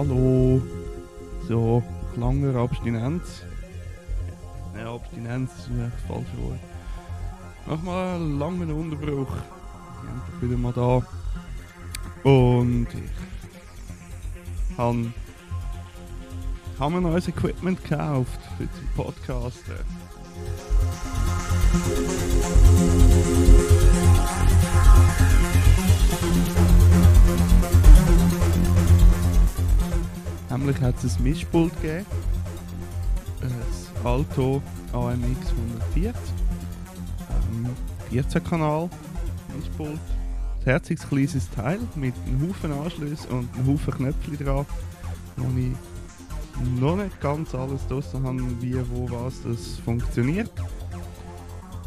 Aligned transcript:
Hallo. 0.00 0.62
So, 1.46 1.82
langer 2.16 2.56
Abstinenz. 2.56 3.42
Nein, 4.72 4.86
Abstinenz 4.86 5.50
ist 5.50 5.68
echt 5.68 6.00
falsch 6.08 6.26
Wort. 6.38 6.58
Nochmal 7.66 8.14
einen 8.14 8.38
langen 8.38 8.72
Unterbruch. 8.72 9.28
Endlich 10.08 10.40
wieder 10.40 10.56
mal 10.56 10.72
da. 10.72 11.02
Und 12.26 12.86
ich 12.94 14.78
habe 14.78 15.12
hab 16.78 16.90
mir 16.92 17.02
neues 17.02 17.28
Equipment 17.28 17.84
gekauft 17.84 18.40
für 18.56 18.64
den 18.64 18.88
Podcast. 18.96 19.64
Hat 30.90 31.04
es 31.04 31.18
ein 31.18 31.22
Mischpult 31.22 31.72
gegeben. 31.80 32.06
Ein 33.42 34.04
Alto 34.04 34.60
AMX 34.92 35.52
140. 35.94 36.14
Ähm, 37.52 37.70
14 38.10 38.42
Kanal 38.42 38.90
Mischpult. 39.56 39.90
Ein 39.92 40.64
herziges 40.64 41.08
kleines 41.08 41.48
Teil 41.50 41.78
mit 41.94 42.14
einem 42.26 42.48
Haufen 42.48 42.72
Anschlüssen 42.72 43.30
und 43.30 43.54
einem 43.54 43.68
Haufen 43.68 43.94
Knöpfchen 43.94 44.44
dran, 44.44 44.66
wo 45.36 45.58
ich 45.58 46.80
noch 46.80 46.96
nicht 46.96 47.20
ganz 47.20 47.54
alles 47.54 47.86
draussen 47.86 48.24
habe, 48.24 48.42
wie, 48.60 48.74
wo, 48.90 49.08
was 49.10 49.42
das 49.42 49.78
funktioniert. 49.84 50.50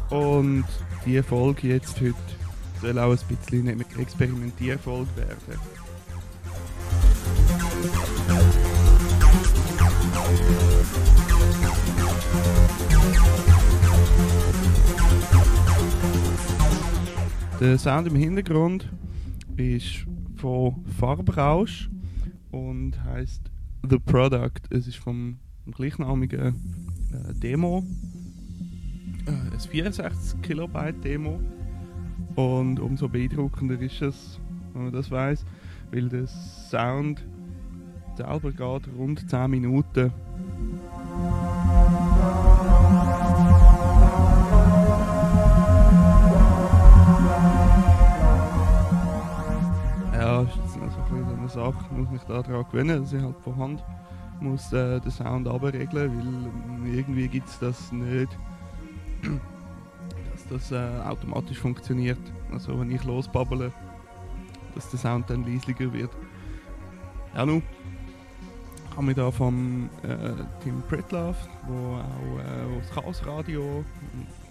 Und 0.08 0.64
die 1.04 1.22
Folge 1.22 1.68
jetzt 1.68 2.00
heute 2.00 2.14
soll 2.80 2.98
auch 2.98 3.12
ein 3.12 3.36
bisschen 3.36 3.68
eine 3.68 3.84
Experimentierfolge 3.98 5.14
werden. 5.16 5.83
Der 17.64 17.78
Sound 17.78 18.06
im 18.06 18.14
Hintergrund 18.14 18.92
ist 19.56 20.06
von 20.36 20.84
Farbrausch 20.98 21.88
und 22.50 23.02
heißt 23.02 23.50
The 23.88 23.98
Product. 23.98 24.60
Es 24.68 24.86
ist 24.86 24.98
vom 24.98 25.38
gleichnamigen 25.72 26.48
äh, 27.10 27.32
Demo. 27.32 27.82
Äh, 29.24 29.54
ein 29.54 29.58
64 29.58 30.42
Kilobyte 30.42 31.02
Demo. 31.02 31.40
Und 32.34 32.80
umso 32.80 33.08
beeindruckender 33.08 33.80
ist 33.80 34.02
es, 34.02 34.38
wenn 34.74 34.84
man 34.84 34.92
das 34.92 35.10
weiß, 35.10 35.46
weil 35.90 36.10
der 36.10 36.26
Sound 36.26 37.24
selber 38.14 38.52
geht 38.52 38.94
rund 38.94 39.30
10 39.30 39.50
Minuten. 39.50 40.12
Sache, 51.54 51.84
ich 51.90 51.96
muss 51.96 52.10
mich 52.10 52.22
daran 52.22 52.64
gewöhnen, 52.70 53.02
dass 53.02 53.12
ich 53.12 53.22
halt 53.22 53.36
von 53.42 53.56
Hand 53.56 53.84
muss 54.40 54.72
äh, 54.72 55.00
den 55.00 55.10
Sound 55.10 55.48
abregeln, 55.48 56.50
weil 56.84 56.94
irgendwie 56.94 57.28
gibt 57.28 57.48
es 57.48 57.58
das 57.58 57.92
nicht, 57.92 58.28
dass 60.32 60.48
das 60.48 60.72
äh, 60.72 61.08
automatisch 61.08 61.58
funktioniert. 61.58 62.18
Also 62.52 62.78
wenn 62.78 62.90
ich 62.90 63.04
losbabbele, 63.04 63.72
dass 64.74 64.90
der 64.90 64.98
Sound 64.98 65.30
dann 65.30 65.44
leislicher 65.46 65.92
wird. 65.92 66.10
Ja, 67.34 67.46
nun 67.46 67.62
ich 68.94 68.96
habe 68.96 69.06
mich 69.08 69.16
da 69.16 69.28
vom 69.28 69.90
äh, 70.04 70.34
Tim 70.62 70.80
Pritlove, 70.88 71.34
wo 71.66 71.96
auch 71.96 72.38
äh, 72.38 72.78
das 72.78 72.90
Chaos 72.90 73.26
Radio, 73.26 73.84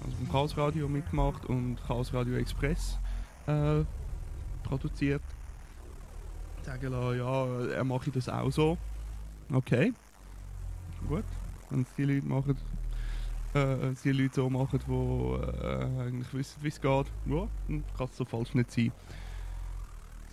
also 0.04 0.18
vom 0.18 0.30
Chaos 0.30 0.58
Radio 0.58 0.90
mitmacht 0.90 1.46
und 1.46 1.78
Chaos 1.88 2.14
Radio 2.14 2.36
Express 2.36 3.00
äh, 3.48 3.86
produziert. 4.64 5.22
Sagen 6.64 6.92
lassen, 6.92 7.18
ja, 7.18 7.66
er 7.76 7.84
mache 7.84 8.12
das 8.12 8.30
auch 8.30 8.52
so. 8.52 8.78
Okay, 9.52 9.94
gut. 11.08 11.26
Wenn 11.70 11.82
es 11.82 11.88
die 11.98 12.06
Leute 12.06 12.28
machen, 12.28 12.58
äh, 13.54 13.94
die 14.04 14.12
Leute 14.12 14.36
so 14.36 14.50
machen, 14.50 14.80
die 14.88 14.92
äh, 14.92 16.02
eigentlich 16.02 16.34
wissen, 16.34 16.64
wie 16.64 16.68
es 16.70 16.80
geht, 16.80 17.06
ja, 17.26 17.48
dann 17.68 17.84
kann 17.98 18.08
es 18.10 18.18
so 18.18 18.26
falsch 18.26 18.54
nicht 18.54 18.72
sein. 18.72 18.92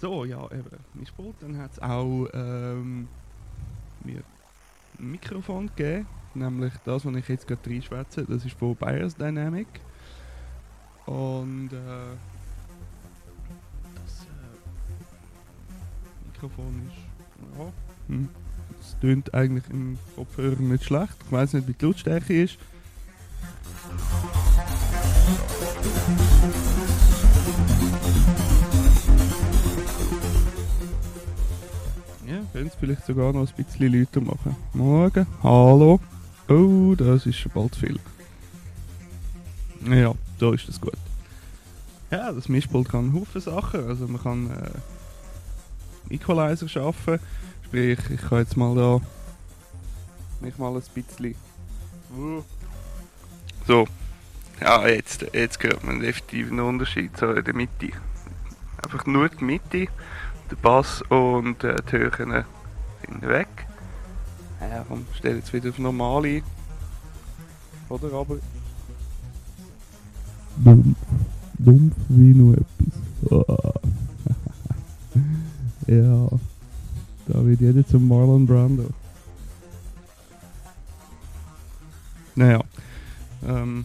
So, 0.00 0.24
ja, 0.24 0.44
eben, 0.46 0.70
mein 0.94 1.06
Sport. 1.06 1.34
Dann 1.40 1.58
hat 1.58 1.72
es 1.72 1.82
auch 1.82 2.26
ähm, 2.32 3.08
mir 4.04 4.22
ein 4.98 5.10
Mikrofon 5.10 5.66
gegeben, 5.76 6.06
nämlich 6.34 6.72
das, 6.84 7.04
was 7.04 7.14
ich 7.14 7.28
jetzt 7.28 7.46
gerade 7.46 7.68
reinschwätze, 7.68 8.24
das 8.24 8.44
ist 8.44 8.56
von 8.58 8.74
Bios 8.76 9.16
Dynamic. 9.16 9.68
Und 11.06 11.70
äh, 11.72 12.16
Mikrofon 16.40 16.88
ist, 16.88 17.58
ja, 17.58 17.72
hm, 18.08 18.28
es 18.80 18.96
tönt 18.98 19.34
eigentlich 19.34 19.64
im 19.68 19.98
Kopfhörer 20.16 20.58
nicht 20.60 20.84
schlecht. 20.84 21.14
Ich 21.26 21.32
weiß 21.32 21.52
nicht, 21.52 21.68
wie 21.68 21.74
die 21.74 21.84
Lautstärke 21.84 22.42
ist. 22.42 22.56
Ja, 32.26 32.40
können 32.52 32.68
es 32.68 32.74
vielleicht 32.74 33.04
sogar 33.04 33.34
noch 33.34 33.46
ein 33.46 33.64
bisschen 33.64 33.92
lauter 33.92 34.20
machen. 34.22 34.56
Morgen, 34.72 35.26
hallo. 35.42 36.00
Oh, 36.48 36.94
das 36.96 37.26
ist 37.26 37.36
schon 37.36 37.52
bald 37.52 37.76
viel. 37.76 37.98
Ja, 39.90 40.14
da 40.38 40.54
ist 40.54 40.68
das 40.68 40.80
gut. 40.80 40.96
Ja, 42.10 42.32
das 42.32 42.48
Mischpult 42.48 42.88
kann 42.88 43.12
Haufen 43.12 43.42
Sachen. 43.42 43.86
Also 43.86 44.08
man 44.08 44.22
kann 44.22 44.50
äh, 44.50 44.70
Equalizer 46.10 46.68
schaffen. 46.68 47.18
Sprich, 47.64 47.98
ich 48.10 48.20
kann 48.20 48.38
jetzt 48.38 48.56
mal 48.56 48.74
da 48.74 49.00
mich 50.40 50.58
mal 50.58 50.74
ein 50.74 50.82
bisschen. 50.94 51.34
So. 53.66 53.86
Ja, 54.60 54.86
jetzt, 54.86 55.24
jetzt 55.32 55.62
hört 55.62 55.84
man 55.84 56.00
definitiv 56.00 56.50
einen 56.50 56.60
Unterschied 56.60 57.16
so 57.16 57.32
in 57.32 57.44
der 57.44 57.54
Mitte. 57.54 57.90
Einfach 58.82 59.06
nur 59.06 59.28
die 59.28 59.44
Mitte, 59.44 59.86
der 60.50 60.56
Bass 60.56 61.02
und 61.08 61.64
äh, 61.64 61.76
die 61.90 61.96
Höhen 61.96 62.44
sind 63.06 63.22
weg. 63.22 63.48
Ja, 64.60 64.84
komm, 64.86 65.06
stell 65.14 65.36
jetzt 65.36 65.52
wieder 65.52 65.70
auf 65.70 65.78
normal 65.78 66.24
ein. 66.26 66.42
Oder 67.88 68.12
aber. 68.12 68.36
Dumpf. 70.56 70.98
Dumpf 71.58 71.96
wie 72.08 72.34
nur 72.34 72.54
etwas. 72.54 73.48
Ah. 73.48 73.79
Ja. 75.90 76.28
Da 77.26 77.44
wird 77.46 77.60
jeder 77.60 77.86
zum 77.86 78.08
Marlon 78.08 78.46
Brando. 78.46 78.86
Naja. 82.34 82.62
Ähm, 83.46 83.84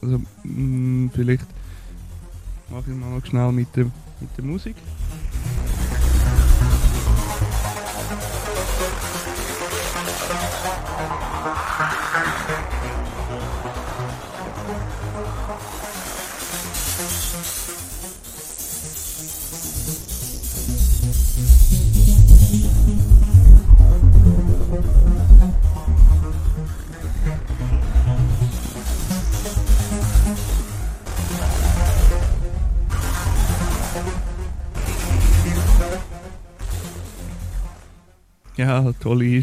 also, 0.00 0.20
mh, 0.44 1.10
vielleicht 1.14 1.46
mache 2.70 2.90
ich 2.90 2.96
mal 2.96 3.10
noch 3.10 3.24
schnell 3.24 3.52
mit 3.52 3.74
der, 3.76 3.84
mit 3.84 4.36
der 4.36 4.44
Musik. 4.44 4.76
Ja, 38.62 38.92
tolle, 38.92 39.42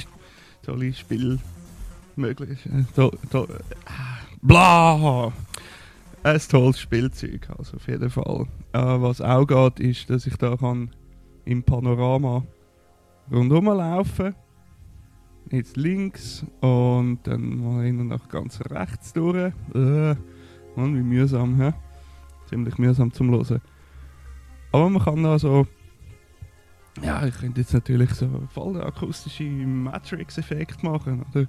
tolle 0.64 0.94
Spielmöglichkeiten. 0.94 2.88
To, 2.96 3.12
to, 3.30 3.48
bla! 4.42 5.34
Ein 6.24 6.42
tolles 6.50 6.80
Spielzeug, 6.80 7.50
also 7.58 7.76
auf 7.76 7.88
jeden 7.90 8.10
Fall. 8.10 8.48
Äh, 8.72 8.80
was 8.80 9.20
auch 9.20 9.46
geht, 9.46 9.82
ist, 9.82 10.10
dass 10.10 10.26
ich 10.26 10.38
da 10.38 10.56
kann 10.56 10.92
im 11.44 11.64
Panorama 11.64 12.46
rundherum 13.30 13.66
laufen 13.66 14.34
Jetzt 15.52 15.76
links 15.76 16.46
und 16.62 17.20
dann 17.24 17.62
mal 17.62 17.84
hin 17.84 18.00
und 18.00 18.08
nach 18.08 18.30
ganz 18.30 18.62
rechts 18.70 19.12
durch. 19.12 19.52
Äh, 19.76 20.16
Mann, 20.78 20.96
wie 20.96 21.04
mühsam, 21.04 21.60
hä? 21.60 21.74
Ziemlich 22.48 22.78
mühsam 22.78 23.12
zum 23.12 23.32
Hören. 23.32 23.60
Aber 24.72 24.90
man 24.90 25.04
kann 25.04 25.24
da 25.24 25.38
so 25.38 25.68
Ja, 27.02 27.26
ich 27.26 27.36
könnte 27.38 27.62
jetzt 27.62 27.74
natürlich 27.74 28.12
so 28.12 28.28
voll 28.54 28.82
akustische 28.82 29.44
Matrix-Effekt 29.44 30.84
machen, 30.84 31.26
oder? 31.32 31.48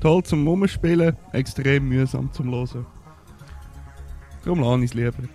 Toll 0.00 0.22
zum 0.24 0.46
Rumspielen, 0.46 1.16
extrem 1.32 1.88
mühsam 1.88 2.30
zum 2.32 2.50
Hören. 2.50 2.84
Darum 4.44 4.60
lerne 4.60 4.84
ich 4.84 4.90
es 4.90 4.94
lieber. 4.94 5.28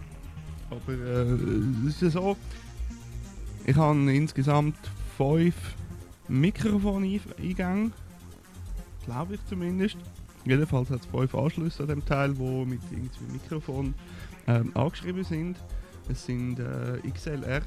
Aber 0.69 0.94
äh, 0.94 1.88
es 1.88 1.95
ist 1.95 2.01
ja 2.01 2.09
so, 2.09 2.38
ich 3.65 3.75
habe 3.75 4.13
insgesamt 4.13 4.77
fünf 5.18 5.56
Mikrofoneingänge, 6.27 7.91
glaube 9.06 9.36
ich 9.36 9.45
zumindest. 9.47 9.97
Jedenfalls 10.45 10.89
hat 10.89 11.01
es 11.01 11.06
fünf 11.06 11.36
Anschlüsse 11.36 11.83
an 11.83 11.89
dem 11.89 12.06
Teil, 12.06 12.33
die 12.33 12.65
mit 12.65 12.81
irgendwie 12.91 13.33
Mikrofon 13.33 13.94
ähm, 14.47 14.71
angeschrieben 14.75 15.24
sind. 15.24 15.57
Es 16.09 16.25
sind 16.25 16.59
äh, 16.59 17.00
XLR 17.12 17.62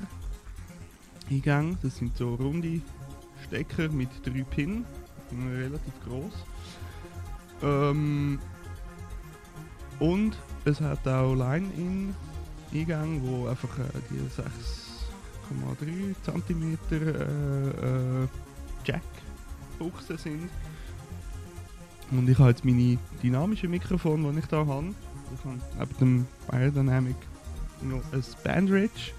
Eingänge, 1.30 1.78
das 1.82 1.96
sind 1.96 2.16
so 2.16 2.34
runde 2.34 2.80
Stecker 3.44 3.88
mit 3.88 4.08
drei 4.24 4.42
Pin, 4.42 4.84
relativ 5.30 5.92
groß. 6.04 6.32
Ähm, 7.62 8.38
und 10.00 10.36
es 10.64 10.80
hat 10.80 11.06
auch 11.06 11.34
Line-In 11.34 12.14
Eingänge, 12.72 13.20
wo 13.22 13.46
einfach 13.46 13.78
äh, 13.78 13.82
die 14.10 14.18
6,3 14.28 16.14
cm 16.24 16.78
äh, 16.90 18.24
äh, 18.24 18.28
Jack-Buchsen 18.84 20.18
sind. 20.18 20.50
Und 22.10 22.28
ich 22.28 22.38
habe 22.38 22.50
jetzt 22.50 22.64
meine 22.64 22.98
dynamischen 23.22 23.70
Mikrofon, 23.70 24.30
die 24.32 24.38
ich 24.38 24.46
da 24.46 24.66
habe. 24.66 24.94
Ich 25.34 25.44
habe 25.78 25.88
neben 25.98 25.98
dem 25.98 26.26
Biodynamic 26.50 27.16
noch 27.80 28.02
ein 28.12 28.24
Bandridge 28.44 29.12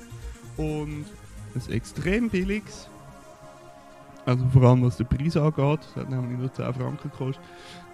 und 0.58 1.06
ein 1.56 1.72
extrem 1.72 2.30
billiges. 2.30 2.88
Also 4.26 4.46
vor 4.54 4.64
allem 4.64 4.84
was 4.84 4.98
den 4.98 5.08
Preis 5.08 5.36
angeht, 5.36 5.80
das 5.82 5.96
hat 5.96 6.10
nämlich 6.10 6.40
nur 6.40 6.54
10 6.54 6.74
Franken 6.74 7.10
gekostet. 7.10 7.44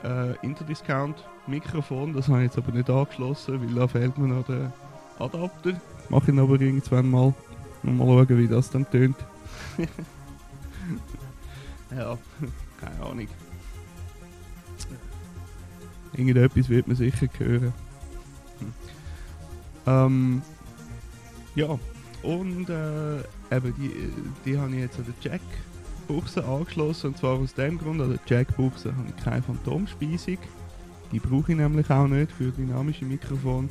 Äh, 0.04 0.36
Interdiscount 0.46 1.24
Mikrofon, 1.48 2.14
das 2.14 2.28
habe 2.28 2.40
ich 2.40 2.44
jetzt 2.46 2.58
aber 2.58 2.72
nicht 2.72 2.90
angeschlossen, 2.90 3.60
weil 3.62 3.74
da 3.74 3.88
fehlt 3.88 4.18
mir 4.18 4.28
noch 4.28 4.46
der 4.46 4.72
Adapter. 5.18 5.74
Mache 6.10 6.32
ich 6.32 6.38
aber 6.38 6.62
irgendwann 6.62 7.10
mal. 7.10 7.34
Und 7.84 7.98
mal 7.98 8.06
schauen, 8.06 8.38
wie 8.38 8.48
das 8.48 8.70
dann 8.70 8.90
tönt. 8.90 9.18
ja, 11.96 12.18
keine 12.80 13.06
Ahnung. 13.06 13.28
Irgendetwas 16.14 16.70
wird 16.70 16.88
man 16.88 16.96
sicher 16.96 17.28
hören. 17.38 17.74
Hm. 18.60 18.74
Ähm, 19.86 20.42
ja, 21.56 21.80
und 22.24 22.70
äh, 22.70 23.20
eben 23.52 23.74
die, 23.78 23.92
die 24.46 24.58
habe 24.58 24.72
ich 24.72 24.80
jetzt 24.80 25.00
an 25.00 25.06
der 25.06 25.32
Jack-Buchse 25.32 26.44
angeschlossen. 26.44 27.08
Und 27.08 27.18
zwar 27.18 27.40
aus 27.40 27.54
dem 27.54 27.78
Grund, 27.78 28.02
an 28.02 28.10
der 28.10 28.20
Jack-Buchse 28.28 28.96
habe 28.96 29.08
ich 29.16 29.24
keine 29.24 29.42
Phantomspeisung. 29.42 30.38
Die 31.12 31.20
brauche 31.20 31.52
ich 31.52 31.58
nämlich 31.58 31.90
auch 31.90 32.08
nicht 32.08 32.32
für 32.32 32.52
dynamische 32.52 33.06
Mikrofon. 33.06 33.70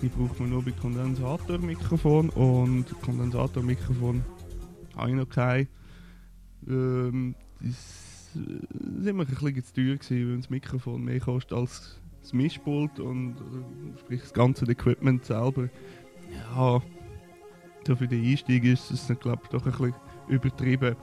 Die 0.00 0.08
braucht 0.08 0.40
man 0.40 0.50
nur 0.50 0.64
bei 0.64 0.72
Kondensatormikrofon 0.72 2.30
und 2.30 2.86
Kondensatormikrofon 3.02 4.24
habe 4.96 5.10
ich 5.10 5.16
noch 5.16 5.28
kein. 5.28 5.68
Ähm, 6.66 7.36
das 7.60 8.11
war 8.34 9.12
mir 9.12 9.22
ein 9.22 9.26
bisschen 9.26 9.64
zu 9.64 9.74
teuer, 9.74 9.96
gewesen, 9.96 10.30
weil 10.30 10.36
das 10.36 10.50
Mikrofon 10.50 11.04
mehr 11.04 11.20
kostet 11.20 11.52
als 11.52 12.00
das 12.20 12.32
Mischpult 12.32 13.00
und 13.00 13.36
äh, 13.36 13.98
sprich 13.98 14.20
das 14.20 14.32
ganze 14.32 14.64
Equipment 14.66 15.24
selber. 15.24 15.68
Ja, 16.30 16.80
so 17.86 17.96
für 17.96 18.06
den 18.06 18.24
Einstieg 18.24 18.64
ist 18.64 18.90
es 18.90 19.06
glaube 19.20 19.42
ich 19.44 19.48
doch 19.50 19.66
ein 19.66 19.72
bisschen 19.72 19.94
übertrieben. 20.28 20.96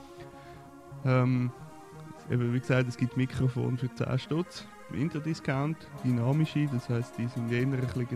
Ähm, 1.04 1.52
eben, 2.30 2.54
wie 2.54 2.60
gesagt, 2.60 2.88
es 2.88 2.96
gibt 2.96 3.16
Mikrofone 3.16 3.76
für 3.76 3.94
10 3.94 4.18
Stutz, 4.18 4.66
Interdiscount, 4.92 5.76
dynamische, 6.04 6.66
das 6.72 6.88
heißt, 6.88 7.18
die 7.18 7.26
sind 7.28 7.52
eher 7.52 7.62
ein 7.62 7.70
bisschen 7.70 8.06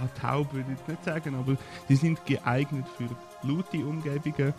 ja, 0.00 0.08
taub 0.20 0.52
würde 0.54 0.72
ich 0.72 0.88
nicht 0.88 1.04
sagen, 1.04 1.34
aber 1.34 1.56
sie 1.88 1.96
sind 1.96 2.24
geeignet 2.26 2.86
für 2.96 3.08
laute 3.46 3.84
Umgebungen, 3.84 4.54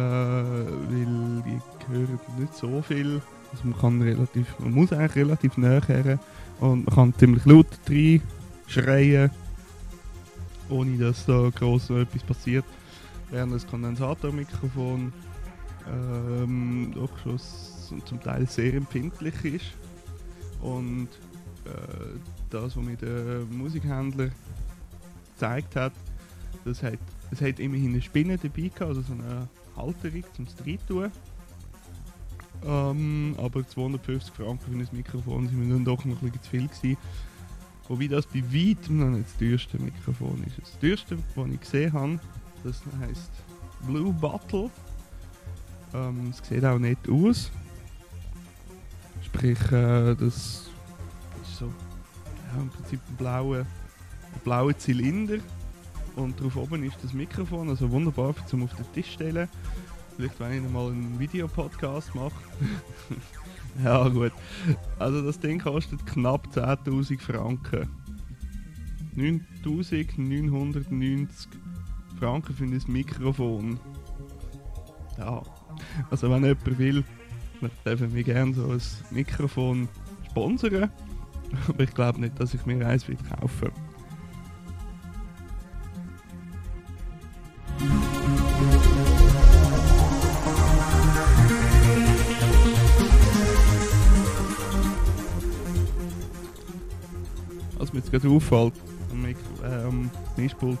äh, 0.00 0.92
weil 0.92 1.42
die 1.46 1.60
hören 1.92 2.20
nicht 2.38 2.54
so 2.54 2.82
viel. 2.82 3.20
Also 3.52 3.64
man 3.64 3.78
kann 3.78 4.02
relativ, 4.02 4.58
man 4.58 4.72
muss 4.72 4.92
eigentlich 4.92 5.16
relativ 5.16 5.56
näher 5.56 5.82
her 5.86 6.18
und 6.60 6.86
man 6.86 6.94
kann 6.94 7.14
ziemlich 7.18 7.44
laut 7.44 7.66
rein 7.88 8.22
schreien, 8.66 9.30
ohne 10.68 10.96
dass 10.98 11.26
da 11.26 11.50
groß 11.50 11.90
noch 11.90 11.98
etwas 11.98 12.22
passiert. 12.22 12.64
Während 13.30 13.54
das 13.54 13.66
Kondensatormikrofon 13.66 15.12
ähm, 15.88 16.92
doch 16.94 17.10
schon 17.18 18.04
zum 18.04 18.20
Teil 18.20 18.46
sehr 18.46 18.74
empfindlich 18.74 19.44
ist 19.44 19.72
und 20.60 21.08
äh, 21.64 22.18
das, 22.50 22.76
was 22.76 22.84
mir 22.84 22.96
der 22.96 23.42
Musikhändler 23.50 24.30
gezeigt 25.32 25.74
hat, 25.76 25.92
das 26.64 26.82
hat, 26.82 26.98
es 27.30 27.40
hat 27.40 27.58
immerhin 27.58 27.90
eine 27.90 28.02
Spinne 28.02 28.36
dabei 28.36 28.62
gehabt, 28.62 28.82
also 28.82 29.02
so 29.02 29.12
eine 29.12 29.48
Halterung 29.76 30.24
zum 30.34 30.46
Reintun. 30.64 31.10
Ähm, 32.64 33.34
aber 33.38 33.66
250 33.66 34.34
Franken 34.34 34.58
für 34.58 34.70
ein 34.70 34.88
Mikrofon 34.92 35.48
sind 35.48 35.58
mir 35.58 35.72
dann 35.72 35.84
doch 35.84 36.04
noch 36.04 36.20
ein 36.20 36.30
bisschen 36.30 36.42
zu 36.42 36.50
viel 36.50 36.68
gewesen. 36.68 36.96
Wobei 37.88 38.06
das 38.06 38.26
bei 38.26 38.42
weitem 38.42 38.98
noch 38.98 39.16
nicht 39.16 39.26
das 39.26 39.38
teuerste 39.38 39.78
Mikrofon 39.78 40.44
ist. 40.46 40.58
Das 40.58 40.78
teuerste, 40.78 41.16
das 41.34 41.46
ich 41.46 41.60
gesehen 41.60 41.92
habe, 41.92 42.20
das 42.62 42.82
heisst 43.00 43.30
Blue 43.86 44.12
Bottle. 44.12 44.70
Ähm, 45.94 46.30
es 46.30 46.46
sieht 46.46 46.64
auch 46.64 46.78
nicht 46.78 47.08
aus. 47.08 47.50
Sprich, 49.24 49.60
äh, 49.72 50.14
das 50.14 50.26
ist 50.26 50.70
so 51.58 51.66
ja, 51.66 52.60
im 52.60 52.68
Prinzip 52.68 53.00
ein 53.08 53.16
blauer, 53.16 53.58
ein 53.60 54.40
blauer 54.44 54.76
Zylinder 54.78 55.38
und 56.16 56.40
drauf 56.40 56.56
oben 56.56 56.82
ist 56.84 56.96
das 57.02 57.12
Mikrofon, 57.12 57.68
also 57.68 57.90
wunderbar 57.90 58.34
zum 58.46 58.62
auf 58.64 58.74
den 58.74 58.90
Tisch 58.92 59.12
stellen. 59.12 59.48
Vielleicht 60.16 60.40
wenn 60.40 60.64
ich 60.64 60.70
mal 60.70 60.90
einen 60.90 61.18
Videopodcast 61.18 62.14
mache. 62.14 62.32
ja 63.84 64.08
gut. 64.08 64.32
Also 64.98 65.20
das 65.22 65.38
Ding 65.40 65.60
kostet 65.60 66.06
knapp 66.06 66.48
10.000 66.54 67.20
Franken. 67.20 67.88
9.990 69.16 71.28
Franken 72.18 72.54
für 72.54 72.64
ein 72.64 72.82
Mikrofon. 72.86 73.78
Ja, 75.18 75.42
also 76.10 76.30
wenn 76.30 76.44
jemand 76.44 76.78
will, 76.78 77.04
dann 77.60 77.70
dürfen 77.84 78.14
wir 78.14 78.24
gerne 78.24 78.54
so 78.54 78.70
ein 78.70 78.80
Mikrofon 79.10 79.88
sponsern. 80.30 80.90
Aber 81.68 81.82
ich 81.82 81.94
glaube 81.94 82.20
nicht, 82.20 82.38
dass 82.38 82.54
ich 82.54 82.64
mir 82.66 82.86
eins 82.86 83.08
will 83.08 83.16
kaufen 83.16 83.72
Gerade 98.20 98.34
auffällt 98.34 98.74
am, 99.10 99.22
Mikro, 99.22 99.42
äh, 99.64 100.40
Mischpult, 100.40 100.78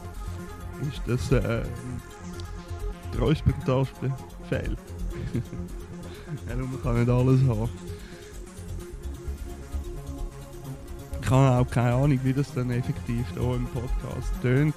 ist, 0.88 1.02
dass 1.06 1.32
äh, 1.32 1.62
die 3.12 3.18
Räuspertaste 3.18 4.12
fehlt. 4.48 4.78
ja, 6.48 6.56
man 6.56 6.82
kann 6.82 6.98
nicht 7.00 7.08
alles 7.08 7.40
haben. 7.48 7.68
Ich 11.22 11.30
habe 11.30 11.60
auch 11.60 11.70
keine 11.70 11.94
Ahnung, 11.94 12.18
wie 12.24 12.32
das 12.32 12.52
dann 12.54 12.70
effektiv 12.70 13.24
hier 13.34 13.54
im 13.54 13.66
Podcast 13.66 14.32
tönt. 14.42 14.74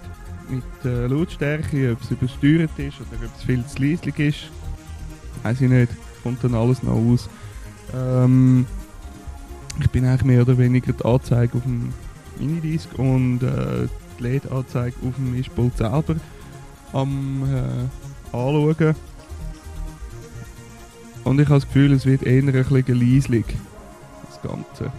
Mit 0.50 0.64
der 0.84 1.08
Lautstärke, 1.10 1.94
ob 1.94 2.02
es 2.02 2.12
übersteuert 2.12 2.78
ist 2.78 2.98
oder 3.00 3.26
ob 3.26 3.36
es 3.36 3.44
viel 3.44 3.66
zu 3.66 3.82
leislich 3.82 4.20
ist. 4.20 4.52
Weiß 5.42 5.62
ich 5.62 5.70
nicht. 5.70 5.92
Kommt 6.22 6.44
dann 6.44 6.54
alles 6.54 6.84
noch 6.84 6.94
aus. 6.94 7.30
Ähm, 7.94 8.68
ich 9.80 9.90
bin 9.90 10.06
eigentlich 10.06 10.26
mehr 10.26 10.42
oder 10.42 10.58
weniger 10.58 10.94
die 10.94 11.04
Anzeige 11.04 11.58
auf 11.58 11.64
dem 11.64 11.92
Minidisc 12.44 12.90
und 12.98 13.42
äh, 13.42 13.88
die 14.20 14.24
LED-Anzeige 14.24 14.96
auf 15.08 15.16
dem 15.16 15.32
Mischpult 15.32 15.78
selber 15.78 16.16
am 16.92 17.44
äh, 17.44 18.36
anschauen. 18.36 18.96
Und 21.24 21.40
ich 21.40 21.48
habe 21.48 21.60
das 21.60 21.68
Gefühl, 21.68 21.94
es 21.94 22.06
wird 22.06 22.24
eher 22.24 22.44
ein 22.44 22.52
bisschen 22.52 23.00
leislich, 23.00 23.46
das 24.28 24.42
Ganze. 24.42 24.92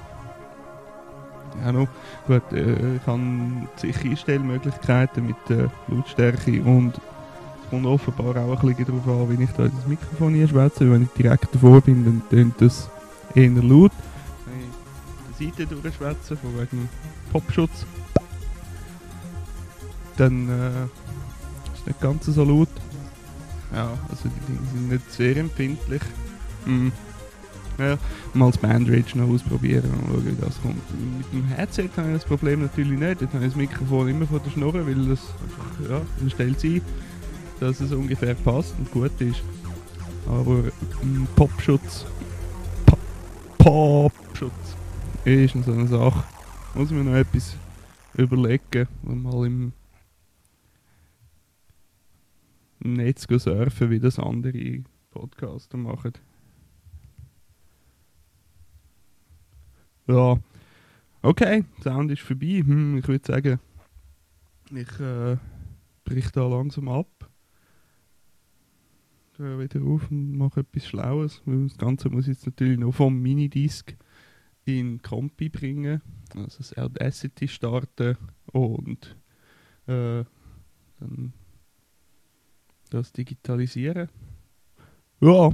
Ja, 1.62 1.72
no. 1.72 1.86
Gut, 2.26 2.42
äh, 2.52 2.96
ich 2.96 3.06
habe 3.06 3.20
sicher 3.76 4.04
Einstellmöglichkeiten 4.10 5.26
mit 5.26 5.36
der 5.48 5.70
Lautstärke 5.88 6.62
und 6.62 6.94
es 6.94 7.70
kommt 7.70 7.86
offenbar 7.86 8.36
auch 8.36 8.62
ein 8.62 8.74
bisschen 8.74 8.86
darauf 8.86 9.28
an, 9.28 9.38
wie 9.38 9.44
ich 9.44 9.50
da 9.50 9.64
das 9.64 9.86
Mikrofon 9.86 10.34
hier 10.34 10.48
schwätze. 10.48 10.90
Wenn 10.90 11.02
ich 11.02 11.10
direkt 11.10 11.54
davor 11.54 11.80
bin, 11.80 12.04
dann 12.04 12.22
tönt 12.30 12.60
das 12.60 12.88
eher 13.34 13.50
laut. 13.50 13.92
Seite 15.38 15.66
durchschwätzen, 15.66 16.36
von 16.36 16.58
wegen 16.58 16.88
Popschutz. 17.32 17.86
Dann 20.16 20.48
äh, 20.48 20.84
ist 21.74 21.86
nicht 21.86 22.00
ganz 22.00 22.26
so 22.26 22.44
laut. 22.44 22.68
Ja, 23.72 23.98
also 24.08 24.28
die 24.28 24.52
Dinge 24.52 24.66
sind 24.72 24.88
nicht 24.90 25.12
sehr 25.12 25.36
empfindlich. 25.36 26.02
Mhm. 26.64 26.92
Ja, 27.76 27.98
mal 28.34 28.52
das 28.52 28.58
Bandage 28.58 29.18
noch 29.18 29.28
ausprobieren 29.28 29.90
und 29.90 30.06
schauen, 30.06 30.26
wie 30.26 30.44
das 30.44 30.62
kommt. 30.62 31.18
Mit 31.18 31.32
dem 31.32 31.44
Headset 31.48 31.90
habe 31.96 32.08
ich 32.08 32.14
das 32.14 32.24
Problem 32.24 32.62
natürlich 32.62 32.98
nicht. 32.98 33.20
Dort 33.20 33.32
habe 33.34 33.44
ich 33.44 33.50
das 33.50 33.56
Mikrofon 33.56 34.08
immer 34.08 34.26
vor 34.28 34.38
der 34.38 34.50
Schnur, 34.50 34.74
weil 34.74 34.94
das 34.94 35.20
einfach, 35.42 35.90
ja, 35.90 36.00
dann 36.20 36.30
stellt 36.30 36.60
sich 36.60 36.80
dass 37.60 37.80
es 37.80 37.92
ungefähr 37.92 38.34
passt 38.34 38.74
und 38.78 38.90
gut 38.90 39.18
ist. 39.20 39.42
Aber 40.26 40.64
ähm, 41.02 41.26
Popschutz, 41.36 42.04
Pop, 42.86 42.98
Popschutz 43.58 44.76
ist 45.24 45.52
so 45.64 45.72
eine 45.72 45.86
Sache. 45.86 46.24
Muss 46.74 46.90
ich 46.90 46.96
mir 46.96 47.04
noch 47.04 47.14
etwas 47.14 47.56
überlegen, 48.14 48.88
wenn 49.02 49.22
mal 49.22 49.46
im 49.46 49.72
Netz 52.80 53.26
surfen, 53.28 53.90
wie 53.90 54.00
das 54.00 54.18
andere 54.18 54.82
Podcaster 55.10 55.78
machen. 55.78 56.12
Ja. 60.06 60.38
Okay, 61.22 61.64
Sound 61.82 62.10
ist 62.10 62.20
vorbei. 62.20 62.62
Hm, 62.62 62.98
ich 62.98 63.08
würde 63.08 63.26
sagen, 63.26 63.60
ich 64.70 65.00
äh, 65.00 65.38
brich 66.04 66.30
da 66.32 66.46
langsam 66.46 66.88
ab. 66.88 67.30
Höre 69.38 69.58
wieder 69.58 69.82
auf 69.82 70.10
und 70.10 70.36
mache 70.36 70.60
etwas 70.60 70.86
Schlaues. 70.86 71.42
Das 71.46 71.78
Ganze 71.78 72.10
muss 72.10 72.28
ich 72.28 72.34
jetzt 72.34 72.46
natürlich 72.46 72.78
noch 72.78 72.92
vom 72.92 73.22
Minidisc 73.22 73.96
in 74.64 75.02
Compi 75.02 75.48
bringen. 75.48 76.00
Also 76.34 76.58
das 76.58 76.76
Audacity 76.76 77.48
starten 77.48 78.16
und 78.52 79.16
äh, 79.86 80.24
dann 80.98 81.32
das 82.90 83.12
digitalisieren. 83.12 84.08
Ja, 85.20 85.50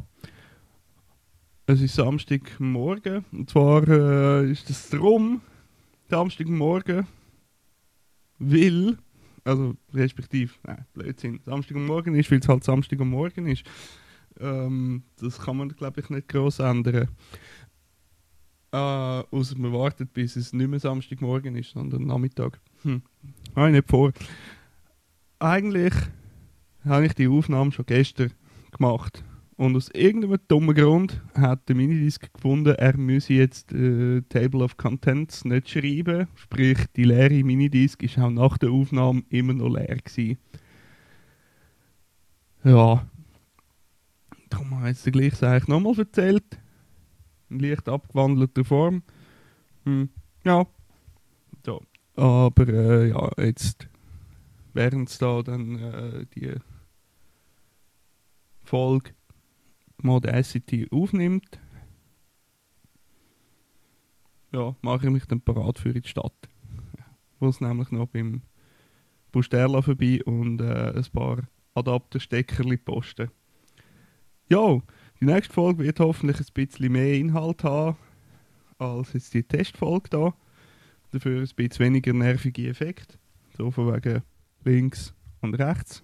es 1.66 1.80
ist 1.80 1.94
Samstagmorgen. 1.94 3.24
Und 3.32 3.50
zwar 3.50 3.86
äh, 3.88 4.50
ist 4.50 4.68
das 4.68 4.90
drum 4.90 5.40
Samstagmorgen, 6.08 7.06
weil, 8.38 8.98
also 9.44 9.74
respektive, 9.94 10.52
nein, 10.64 10.84
Blödsinn, 10.92 11.40
Samstagmorgen 11.44 12.14
ist, 12.14 12.30
weil 12.30 12.40
es 12.40 12.48
halt 12.48 12.64
Samstagmorgen 12.64 13.46
ist. 13.46 13.64
Ähm, 14.40 15.04
das 15.20 15.38
kann 15.38 15.56
man, 15.56 15.68
glaube 15.68 16.00
ich, 16.00 16.10
nicht 16.10 16.28
groß 16.28 16.60
ändern. 16.60 17.08
Äh, 18.72 18.76
außer 18.76 19.58
man 19.58 19.72
wartet, 19.72 20.12
bis 20.12 20.36
es 20.36 20.52
nicht 20.52 20.68
mehr 20.68 20.78
Samstagmorgen 20.78 21.56
ist, 21.56 21.70
sondern 21.70 22.06
Nachmittag. 22.06 22.60
Hm. 22.82 23.02
Habe 23.56 23.68
ich 23.68 23.74
nicht 23.74 23.90
vor. 23.90 24.12
Eigentlich 25.40 25.94
habe 26.84 27.06
ich 27.06 27.14
die 27.14 27.28
Aufnahme 27.28 27.72
schon 27.72 27.86
gestern 27.86 28.32
gemacht. 28.70 29.24
Und 29.56 29.76
aus 29.76 29.90
irgendeinem 29.90 30.38
dummen 30.48 30.74
Grund 30.74 31.20
hat 31.34 31.68
der 31.68 31.76
Minidisc 31.76 32.32
gefunden, 32.32 32.74
er 32.76 32.96
müsse 32.96 33.34
jetzt 33.34 33.72
äh, 33.72 34.22
Table 34.22 34.64
of 34.64 34.78
Contents 34.78 35.44
nicht 35.44 35.68
schreiben. 35.68 36.28
Sprich, 36.34 36.78
die 36.96 37.04
leere 37.04 37.44
Minidisc 37.44 38.02
ist 38.02 38.18
auch 38.18 38.30
nach 38.30 38.56
der 38.56 38.70
Aufnahme 38.70 39.22
immer 39.28 39.52
noch 39.52 39.68
leer 39.68 39.96
gewesen. 39.96 40.38
Ja. 42.64 43.06
Darum 44.48 44.76
habe 44.76 44.90
ich 44.90 45.04
jetzt 45.04 45.12
gleich 45.12 45.42
eigentlich 45.42 45.68
nochmal 45.68 45.98
erzählt. 45.98 46.58
In 47.50 47.58
leicht 47.58 47.88
abgewandelter 47.88 48.64
Form. 48.64 49.02
Hm. 49.84 50.08
Ja. 50.44 50.66
So. 51.64 51.82
Aber 52.16 52.68
äh, 52.68 53.08
ja, 53.10 53.30
jetzt 53.38 53.88
während 54.72 55.08
es 55.08 55.18
da 55.18 55.42
dann 55.42 55.78
äh, 55.78 56.26
die 56.34 56.54
Folge 58.62 59.10
Audacity 60.02 60.88
aufnimmt, 60.90 61.60
ja, 64.52 64.74
mache 64.82 65.06
ich 65.06 65.12
mich 65.12 65.26
dann 65.26 65.40
parat 65.40 65.78
für 65.78 65.92
die 65.92 66.08
Stadt. 66.08 66.48
Wo 67.38 67.48
es 67.48 67.60
nämlich 67.60 67.90
noch 67.90 68.06
beim 68.06 68.42
Busterla 69.32 69.82
vorbei 69.82 70.22
und 70.24 70.60
äh, 70.60 70.92
ein 70.96 71.06
paar 71.12 71.48
Adaptersteckerli 71.74 72.76
posten. 72.76 73.30
Ja, 74.48 74.80
die 75.20 75.26
nächste 75.26 75.52
Folge 75.52 75.84
wird 75.84 76.00
hoffentlich 76.00 76.38
ein 76.40 76.46
bisschen 76.54 76.92
mehr 76.92 77.14
Inhalt 77.14 77.64
haben 77.64 77.96
als 78.78 79.12
jetzt 79.12 79.34
die 79.34 79.42
Testfolge 79.42 80.08
da. 80.10 80.34
Dafür 81.12 81.40
ein 81.40 81.48
bisschen 81.56 81.84
weniger 81.84 82.12
nervige 82.12 82.68
Effekte. 82.68 83.18
So 83.56 83.70
von 83.70 83.92
wegen 83.92 84.22
links 84.64 85.12
und 85.40 85.54
rechts. 85.54 86.02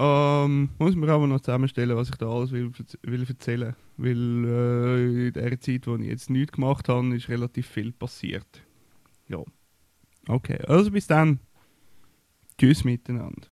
Ähm, 0.00 0.70
muss 0.78 0.96
mir 0.96 1.08
aber 1.08 1.26
noch 1.26 1.40
zusammenstellen, 1.40 1.96
was 1.96 2.08
ich 2.08 2.16
da 2.16 2.28
alles 2.28 2.50
will, 2.50 2.72
will 3.02 3.24
erzählen 3.28 3.76
Weil 3.96 4.44
äh, 4.44 5.26
in 5.28 5.32
der 5.32 5.60
Zeit, 5.60 5.86
wo 5.86 5.96
ich 5.96 6.06
jetzt 6.06 6.30
nichts 6.30 6.52
gemacht 6.52 6.88
habe, 6.88 7.14
ist 7.14 7.28
relativ 7.28 7.68
viel 7.68 7.92
passiert. 7.92 8.62
Ja. 9.28 9.38
Okay, 10.26 10.58
also 10.66 10.90
bis 10.90 11.06
dann. 11.06 11.38
Tschüss 12.58 12.84
miteinander. 12.84 13.42